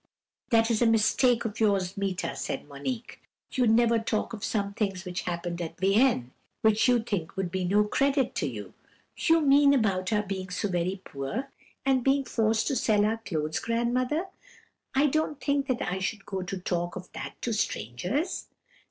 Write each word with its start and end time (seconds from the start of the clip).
"'That 0.49 0.71
is 0.71 0.81
a 0.81 0.87
mistake 0.87 1.45
of 1.45 1.59
yours, 1.59 1.95
Meeta,' 1.95 2.35
said 2.35 2.67
Monique; 2.67 3.21
'you 3.51 3.67
never 3.67 3.99
talk 3.99 4.33
of 4.33 4.43
some 4.43 4.73
things 4.73 5.05
which 5.05 5.21
happened 5.29 5.61
at 5.61 5.79
Vienne, 5.79 6.31
which 6.63 6.87
you 6.87 6.99
think 7.03 7.37
would 7.37 7.51
be 7.51 7.63
no 7.63 7.83
credit 7.83 8.33
to 8.33 8.47
you.' 8.47 8.73
"'You 9.15 9.41
mean 9.41 9.75
about 9.75 10.11
our 10.11 10.23
being 10.23 10.49
so 10.49 10.69
very 10.69 10.99
poor, 11.05 11.51
and 11.85 12.03
being 12.03 12.23
forced 12.25 12.65
to 12.69 12.75
sell 12.75 13.05
our 13.05 13.17
clothes, 13.17 13.59
grandmother? 13.59 14.25
I 14.95 15.05
don't 15.05 15.39
think 15.39 15.67
that 15.67 15.83
I 15.83 15.99
should 15.99 16.25
go 16.25 16.41
to 16.41 16.57
talk 16.57 16.95
of 16.95 17.11
that 17.11 17.39
to 17.43 17.53
strangers.' 17.53 18.47